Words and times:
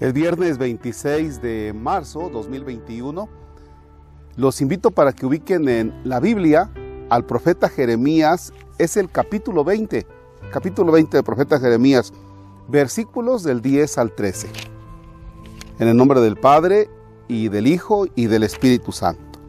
El 0.00 0.12
viernes 0.12 0.58
26 0.58 1.42
de 1.42 1.72
marzo 1.74 2.30
2021 2.32 3.28
los 4.36 4.60
invito 4.60 4.92
para 4.92 5.12
que 5.12 5.26
ubiquen 5.26 5.68
en 5.68 5.92
la 6.04 6.20
Biblia 6.20 6.70
al 7.10 7.26
profeta 7.26 7.68
Jeremías, 7.68 8.52
es 8.78 8.96
el 8.96 9.10
capítulo 9.10 9.64
20, 9.64 10.06
capítulo 10.52 10.92
20 10.92 11.16
del 11.16 11.24
profeta 11.24 11.58
Jeremías, 11.58 12.12
versículos 12.68 13.42
del 13.42 13.60
10 13.60 13.98
al 13.98 14.12
13. 14.12 14.48
En 15.80 15.88
el 15.88 15.96
nombre 15.96 16.20
del 16.20 16.36
Padre 16.36 16.88
y 17.26 17.48
del 17.48 17.66
Hijo 17.66 18.06
y 18.14 18.26
del 18.26 18.44
Espíritu 18.44 18.92
Santo. 18.92 19.40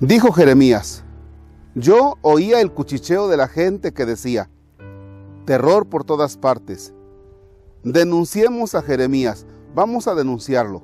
Dijo 0.00 0.32
Jeremías, 0.32 1.02
yo 1.74 2.18
oía 2.20 2.60
el 2.60 2.72
cuchicheo 2.72 3.26
de 3.28 3.38
la 3.38 3.48
gente 3.48 3.94
que 3.94 4.04
decía, 4.04 4.50
terror 5.46 5.86
por 5.86 6.04
todas 6.04 6.36
partes 6.36 6.93
Denunciemos 7.84 8.74
a 8.74 8.80
Jeremías, 8.80 9.44
vamos 9.74 10.08
a 10.08 10.14
denunciarlo. 10.14 10.82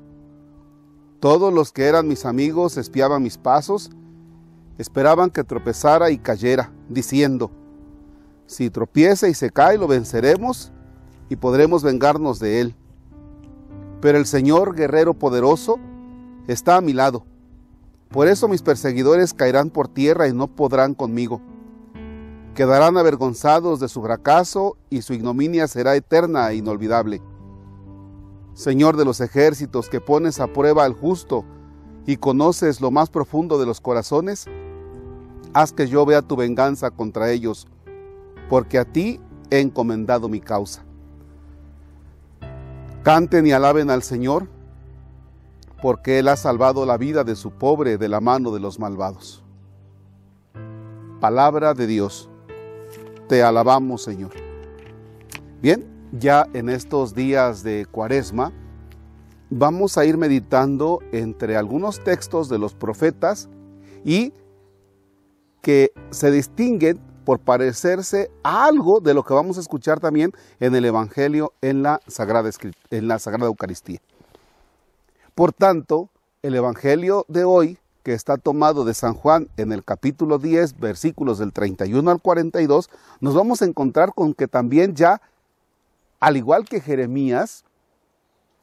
Todos 1.19 1.51
los 1.51 1.73
que 1.73 1.85
eran 1.85 2.07
mis 2.07 2.27
amigos 2.27 2.77
espiaban 2.77 3.23
mis 3.23 3.39
pasos, 3.39 3.89
esperaban 4.77 5.31
que 5.31 5.43
tropezara 5.43 6.11
y 6.11 6.19
cayera, 6.19 6.71
diciendo, 6.91 7.51
si 8.47 8.69
tropieza 8.69 9.29
y 9.29 9.35
se 9.35 9.49
cae, 9.49 9.79
lo 9.79 9.89
venceremos 9.89 10.73
y 11.31 11.37
podremos 11.37 11.83
vengarnos 11.83 12.39
de 12.39 12.61
él. 12.61 12.75
Pero 14.03 14.19
el 14.19 14.27
Señor, 14.27 14.75
guerrero 14.75 15.15
poderoso, 15.15 15.79
está 16.49 16.77
a 16.77 16.81
mi 16.83 16.93
lado. 16.93 17.25
Por 18.11 18.29
eso 18.29 18.47
mis 18.47 18.61
perseguidores 18.61 19.33
caerán 19.33 19.71
por 19.71 19.89
tierra 19.89 20.29
y 20.29 20.35
no 20.35 20.49
podrán 20.49 20.93
conmigo 20.93 21.41
quedarán 22.55 22.97
avergonzados 22.97 23.81
de 23.81 23.89
su 23.89 24.03
fracaso 24.03 24.77
y 24.91 25.03
su 25.03 25.13
ignominia 25.13 25.69
será 25.69 25.95
eterna 25.97 26.51
e 26.51 26.57
inolvidable. 26.57 27.23
Señor 28.55 28.97
de 28.97 29.05
los 29.05 29.21
ejércitos 29.21 29.89
que 29.89 30.01
pones 30.01 30.41
a 30.41 30.49
prueba 30.49 30.85
al 30.85 30.93
justo 30.93 31.45
y 32.07 32.17
conoces 32.17 32.81
lo 32.81 32.91
más 32.91 33.09
profundo 33.09 33.59
de 33.59 33.67
los 33.67 33.81
corazones, 33.81 34.47
haz 35.55 35.73
que 35.73 35.87
yo 35.87 36.05
vea 36.05 36.23
tu 36.23 36.37
venganza 36.37 36.91
contra 36.91 37.31
ellos, 37.31 37.67
porque 38.49 38.79
a 38.79 38.85
ti 38.85 39.21
he 39.51 39.61
encomendado 39.61 40.29
mi 40.29 40.41
causa. 40.41 40.85
Canten 43.03 43.47
y 43.47 43.53
alaben 43.53 43.91
al 43.91 44.03
Señor, 44.03 44.49
porque 45.81 46.19
Él 46.19 46.29
ha 46.29 46.37
salvado 46.37 46.85
la 46.85 46.99
vida 46.99 47.25
de 47.25 47.37
su 47.37 47.51
pobre 47.53 47.97
de 47.97 48.09
la 48.09 48.21
mano 48.21 48.51
de 48.51 48.61
los 48.61 48.79
malvados. 48.79 49.43
Palabra 51.21 51.75
de 51.75 51.87
Dios. 51.87 52.30
Te 53.31 53.45
alabamos, 53.45 54.03
Señor. 54.03 54.33
Bien, 55.63 55.87
ya 56.11 56.49
en 56.53 56.69
estos 56.69 57.15
días 57.15 57.63
de 57.63 57.87
cuaresma, 57.89 58.53
vamos 59.51 59.97
a 59.97 60.05
ir 60.05 60.17
meditando 60.17 60.99
entre 61.13 61.57
algunos 61.57 62.03
textos 62.03 62.49
de 62.49 62.59
los 62.59 62.75
profetas 62.75 63.49
y 64.05 64.33
que 65.63 65.93
se 66.11 66.33
distinguen 66.33 66.99
por 67.25 67.39
parecerse 67.39 68.33
a 68.43 68.65
algo 68.65 68.99
de 68.99 69.15
lo 69.15 69.23
que 69.23 69.33
vamos 69.33 69.59
a 69.59 69.61
escuchar 69.61 70.01
también 70.01 70.33
en 70.59 70.75
el 70.75 70.85
Evangelio 70.85 71.53
en 71.61 71.85
la 71.85 72.01
Sagrada, 72.09 72.51
en 72.91 73.07
la 73.07 73.21
Sagrada 73.21 73.47
Eucaristía. 73.47 74.01
Por 75.37 75.53
tanto, 75.53 76.11
el 76.43 76.57
Evangelio 76.57 77.27
de 77.29 77.45
hoy 77.45 77.79
que 78.03 78.15
está 78.15 78.37
tomado 78.39 78.85
de 78.85 78.95
San 78.95 79.15
Juan 79.15 79.49
en 79.57 79.73
el 79.73 79.85
capítulo 79.85 80.39
10, 80.39 80.79
versículos 80.79 81.39
del 81.39 81.53
31 81.53 82.11
al 82.11 82.21
42, 82.21 82.91
nos 83.21 83.35
vamos 83.35 83.63
a 83.63 83.67
encontrar 83.67 84.15
con 84.15 84.35
que 84.35 84.49
también 84.49 84.95
ya, 84.95 85.21
al 86.19 86.37
igual 86.37 86.65
que 86.65 86.81
Jeremías, 86.81 87.65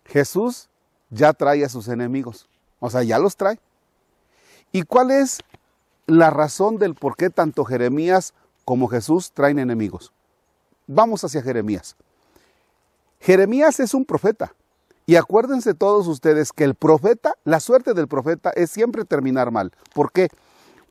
Jesús 0.06 0.70
ya 1.10 1.34
trae 1.34 1.64
a 1.64 1.70
sus 1.70 1.88
enemigos. 1.88 2.48
O 2.80 2.90
sea, 2.90 3.04
ya 3.04 3.20
los 3.20 3.36
trae. 3.36 3.60
¿Y 4.72 4.84
cuál 4.84 5.12
es 5.12 5.40
la 6.06 6.30
razón 6.30 6.78
del 6.78 6.96
por 6.96 7.16
qué 7.16 7.30
tanto 7.30 7.66
Jeremías 7.66 8.34
como 8.66 8.88
Jesús 8.88 9.32
traen 9.32 9.60
enemigos? 9.60 10.12
Vamos 10.88 11.24
hacia 11.24 11.42
Jeremías. 11.42 11.96
Jeremías 13.20 13.80
es 13.80 13.94
un 13.94 14.06
profeta. 14.06 14.54
Y 15.10 15.16
acuérdense 15.16 15.74
todos 15.74 16.06
ustedes 16.08 16.52
que 16.52 16.66
el 16.66 16.76
profeta, 16.76 17.36
la 17.46 17.62
suerte 17.62 17.94
del 17.94 18.10
profeta 18.10 18.50
es 18.50 18.70
siempre 18.70 19.06
terminar 19.06 19.52
mal. 19.52 19.72
¿Por 19.94 20.12
qué? 20.12 20.28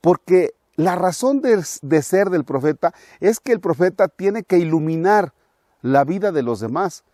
Porque 0.00 0.54
la 0.76 0.96
razón 0.96 1.42
de, 1.42 1.62
ser 2.02 2.30
del 2.30 2.44
profeta 2.44 2.94
es 3.20 3.40
que 3.40 3.52
el 3.52 3.60
profeta 3.60 4.08
tiene 4.08 4.42
que 4.42 4.56
iluminar 4.56 5.34
la 5.82 6.04
vida 6.04 6.32
de 6.32 6.42
los 6.42 6.60
demás. 6.60 7.04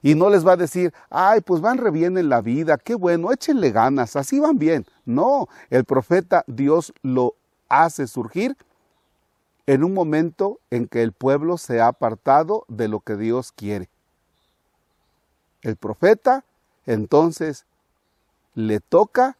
Y 0.00 0.14
no 0.14 0.30
les 0.30 0.46
va 0.46 0.52
a 0.52 0.56
decir, 0.56 0.94
ay, 1.10 1.40
pues 1.40 1.60
van 1.60 1.76
re 1.76 1.90
bien 1.90 2.16
en 2.16 2.28
la 2.28 2.40
vida, 2.40 2.78
qué 2.78 2.94
bueno, 2.94 3.32
échenle 3.32 3.72
ganas, 3.72 4.14
así 4.14 4.38
van 4.38 4.58
bien. 4.58 4.86
No, 5.04 5.48
el 5.70 5.84
profeta 5.84 6.44
Dios 6.46 6.92
lo 7.02 7.34
hace 7.68 8.06
surgir 8.06 8.56
en 9.66 9.82
un 9.82 9.92
momento 9.92 10.60
en 10.70 10.86
que 10.86 11.02
el 11.02 11.10
pueblo 11.12 11.58
se 11.58 11.80
ha 11.80 11.88
apartado 11.88 12.64
de 12.68 12.86
lo 12.86 13.00
que 13.00 13.16
Dios 13.16 13.50
quiere. 13.50 13.90
El 15.62 15.76
profeta 15.76 16.44
entonces 16.86 17.66
le 18.54 18.80
toca 18.80 19.36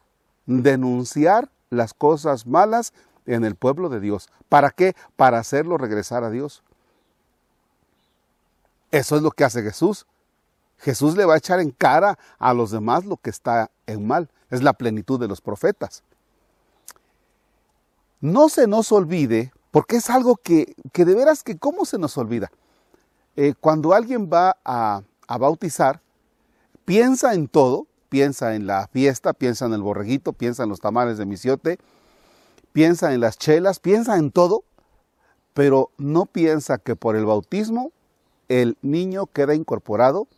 denunciar 0.47 1.51
las 1.71 1.95
cosas 1.95 2.47
malas 2.47 2.93
en 3.27 3.45
el 3.45 3.55
pueblo 3.55 3.89
de 3.89 4.01
Dios. 4.01 4.29
¿Para 4.49 4.71
qué? 4.71 4.95
Para 5.17 5.39
hacerlo 5.39 5.77
regresar 5.77 6.25
a 6.25 6.31
Dios. 6.31 6.63
Eso 8.91 9.17
es 9.17 9.23
lo 9.23 9.31
que 9.31 9.45
hace 9.45 9.63
Jesús. 9.63 10.07
Jesús 10.79 11.17
le 11.17 11.25
va 11.25 11.35
a 11.35 11.39
echar 11.39 11.61
en 11.61 11.71
cara 11.71 12.19
a 12.39 12.55
los 12.55 12.71
demás 12.71 13.05
lo 13.05 13.17
que 13.17 13.31
está 13.31 13.71
en 13.87 14.07
mal. 14.07 14.31
Es 14.51 14.63
la 14.63 14.73
plenitud 14.73 15.21
de 15.21 15.29
los 15.29 15.41
profetas. 15.41 16.03
No 18.21 18.49
se 18.49 18.67
nos 18.67 18.91
olvide, 18.93 19.53
porque 19.71 19.97
es 19.97 20.09
algo 20.11 20.37
que, 20.37 20.75
que 20.93 21.05
de 21.05 21.15
veras 21.15 21.43
que 21.43 21.59
cómo 21.59 21.85
se 21.85 21.99
nos 21.99 22.17
olvida. 22.17 22.51
Eh, 23.37 23.55
cuando 23.61 23.93
alguien 23.93 24.29
va 24.33 24.57
a, 24.65 25.03
a 25.27 25.39
bautizar, 25.39 26.01
piensa 26.89 27.35
en 27.35 27.49
todo, 27.49 27.87
piensa 28.09 28.55
en 28.55 28.67
la 28.67 28.89
fiesta, 28.89 29.35
piensa 29.35 29.67
en 29.67 29.75
el 29.75 29.83
borreguito, 29.83 30.33
piensa 30.33 30.63
en 30.63 30.71
los 30.71 30.81
tamales 30.81 31.19
de 31.19 31.27
misiote, 31.27 31.79
piensa 32.73 33.13
en 33.13 33.21
las 33.21 33.37
chelas, 33.37 33.79
piensa 33.79 34.17
en 34.17 34.31
todo, 34.31 34.65
pero 35.53 35.91
no 35.99 36.25
piensa 36.25 36.79
que 36.79 36.97
por 36.97 37.15
el 37.15 37.27
bautismo 37.27 37.93
el 38.49 38.79
niño 38.81 39.27
queda 39.27 39.55
incorporado 39.55 40.29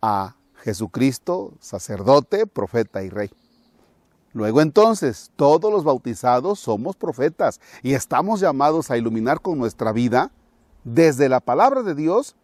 a 0.00 0.36
Jesucristo, 0.62 1.52
sacerdote, 1.58 2.46
profeta 2.46 3.02
y 3.02 3.08
rey. 3.08 3.30
Luego 4.32 4.60
entonces, 4.60 5.32
todos 5.34 5.72
los 5.72 5.82
bautizados 5.82 6.60
somos 6.60 6.94
profetas 6.94 7.60
y 7.82 7.94
estamos 7.94 8.38
llamados 8.38 8.92
a 8.92 8.96
iluminar 8.96 9.40
con 9.40 9.58
nuestra 9.58 9.90
vida 9.90 10.30
desde 10.84 11.28
la 11.28 11.40
palabra 11.40 11.82
de 11.82 11.96
Dios 11.96 12.36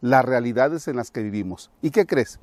las 0.00 0.24
realidades 0.24 0.88
en 0.88 0.96
las 0.96 1.10
que 1.10 1.22
vivimos. 1.22 1.70
¿Y 1.82 1.90
qué 1.90 2.06
crees? 2.06 2.38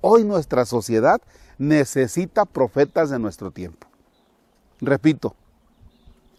Hoy 0.00 0.24
nuestra 0.24 0.64
sociedad 0.64 1.20
necesita 1.58 2.44
profetas 2.44 3.10
de 3.10 3.18
nuestro 3.18 3.50
tiempo. 3.50 3.86
Repito, 4.80 5.34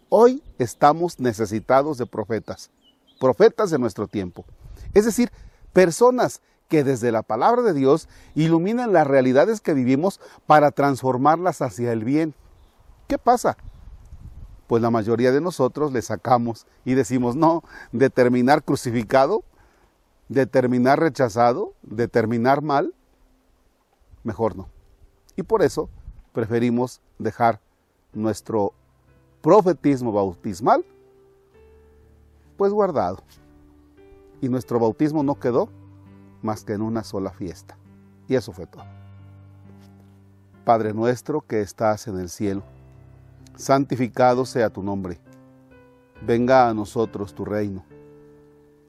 hoy 0.08 0.42
estamos 0.58 1.18
necesitados 1.18 1.98
de 1.98 2.06
profetas, 2.06 2.70
profetas 3.18 3.70
de 3.70 3.78
nuestro 3.78 4.06
tiempo. 4.06 4.44
Es 4.94 5.04
decir, 5.04 5.30
personas 5.72 6.42
que 6.68 6.84
desde 6.84 7.12
la 7.12 7.22
palabra 7.22 7.62
de 7.62 7.72
Dios 7.72 8.08
iluminan 8.34 8.92
las 8.92 9.06
realidades 9.06 9.60
que 9.60 9.74
vivimos 9.74 10.20
para 10.46 10.70
transformarlas 10.70 11.62
hacia 11.62 11.92
el 11.92 12.04
bien. 12.04 12.34
¿Qué 13.06 13.18
pasa? 13.18 13.56
Pues 14.66 14.82
la 14.82 14.90
mayoría 14.90 15.30
de 15.30 15.40
nosotros 15.40 15.92
le 15.92 16.02
sacamos 16.02 16.66
y 16.84 16.94
decimos, 16.94 17.36
no, 17.36 17.62
de 17.92 18.10
terminar 18.10 18.64
crucificado, 18.64 19.44
de 20.28 20.46
terminar 20.46 21.00
rechazado, 21.00 21.74
de 21.82 22.08
terminar 22.08 22.62
mal, 22.62 22.94
mejor 24.24 24.56
no. 24.56 24.68
Y 25.36 25.42
por 25.42 25.62
eso 25.62 25.88
preferimos 26.32 27.00
dejar 27.18 27.60
nuestro 28.12 28.72
profetismo 29.42 30.12
bautismal 30.12 30.84
pues 32.56 32.72
guardado. 32.72 33.18
Y 34.40 34.48
nuestro 34.48 34.78
bautismo 34.78 35.22
no 35.22 35.38
quedó 35.38 35.68
más 36.42 36.64
que 36.64 36.72
en 36.72 36.82
una 36.82 37.04
sola 37.04 37.30
fiesta. 37.30 37.76
Y 38.28 38.34
eso 38.34 38.52
fue 38.52 38.66
todo. 38.66 38.84
Padre 40.64 40.92
nuestro 40.92 41.42
que 41.42 41.60
estás 41.60 42.08
en 42.08 42.18
el 42.18 42.28
cielo, 42.28 42.62
santificado 43.56 44.44
sea 44.44 44.70
tu 44.70 44.82
nombre. 44.82 45.20
Venga 46.22 46.68
a 46.68 46.74
nosotros 46.74 47.34
tu 47.34 47.44
reino 47.44 47.84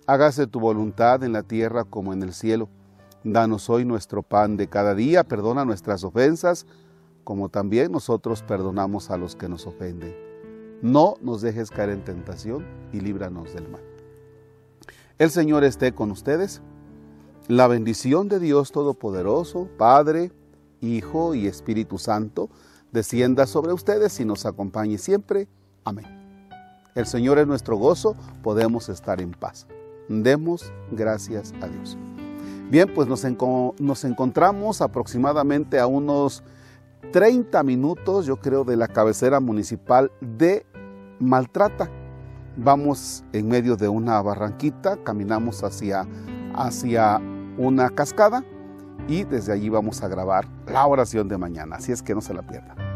Hágase 0.09 0.47
tu 0.47 0.61
voluntad 0.61 1.21
en 1.25 1.33
la 1.33 1.43
tierra 1.43 1.83
como 1.83 2.13
en 2.13 2.23
el 2.23 2.33
cielo. 2.33 2.69
Danos 3.25 3.69
hoy 3.69 3.83
nuestro 3.83 4.23
pan 4.23 4.55
de 4.55 4.69
cada 4.69 4.95
día, 4.95 5.25
perdona 5.25 5.65
nuestras 5.65 6.05
ofensas, 6.05 6.65
como 7.25 7.49
también 7.49 7.91
nosotros 7.91 8.41
perdonamos 8.41 9.11
a 9.11 9.17
los 9.17 9.35
que 9.35 9.49
nos 9.49 9.67
ofenden. 9.67 10.15
No 10.81 11.15
nos 11.19 11.41
dejes 11.41 11.71
caer 11.71 11.89
en 11.89 12.05
tentación 12.05 12.65
y 12.93 13.01
líbranos 13.01 13.53
del 13.53 13.67
mal. 13.67 13.81
El 15.17 15.29
Señor 15.29 15.65
esté 15.65 15.93
con 15.93 16.11
ustedes. 16.11 16.61
La 17.49 17.67
bendición 17.67 18.29
de 18.29 18.39
Dios 18.39 18.71
Todopoderoso, 18.71 19.67
Padre, 19.77 20.31
Hijo 20.79 21.35
y 21.35 21.47
Espíritu 21.47 21.97
Santo, 21.97 22.49
descienda 22.93 23.45
sobre 23.45 23.73
ustedes 23.73 24.17
y 24.21 24.25
nos 24.25 24.45
acompañe 24.45 24.99
siempre. 24.99 25.49
Amén. 25.83 26.05
El 26.95 27.05
Señor 27.07 27.39
es 27.39 27.47
nuestro 27.47 27.75
gozo, 27.75 28.15
podemos 28.41 28.87
estar 28.87 29.19
en 29.19 29.31
paz. 29.31 29.67
Demos 30.09 30.71
gracias 30.91 31.53
a 31.61 31.67
Dios. 31.67 31.97
Bien, 32.69 32.91
pues 32.93 33.07
nos, 33.07 33.25
nos 33.79 34.03
encontramos 34.03 34.81
aproximadamente 34.81 35.79
a 35.79 35.87
unos 35.87 36.43
30 37.11 37.63
minutos, 37.63 38.25
yo 38.25 38.37
creo, 38.37 38.63
de 38.63 38.75
la 38.75 38.87
cabecera 38.87 39.39
municipal 39.39 40.11
de 40.19 40.65
Maltrata. 41.19 41.89
Vamos 42.57 43.23
en 43.33 43.47
medio 43.47 43.75
de 43.77 43.87
una 43.87 44.21
barranquita, 44.21 44.97
caminamos 45.03 45.63
hacia, 45.63 46.07
hacia 46.55 47.21
una 47.57 47.89
cascada 47.89 48.43
y 49.07 49.23
desde 49.23 49.53
allí 49.53 49.69
vamos 49.69 50.03
a 50.03 50.07
grabar 50.07 50.47
la 50.65 50.85
oración 50.85 51.27
de 51.27 51.37
mañana, 51.37 51.77
así 51.77 51.91
es 51.91 52.01
que 52.01 52.15
no 52.15 52.21
se 52.21 52.33
la 52.33 52.41
pierdan. 52.41 52.86